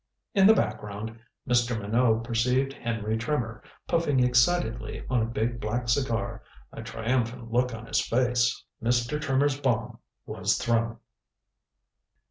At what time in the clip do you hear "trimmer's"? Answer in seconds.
9.21-9.59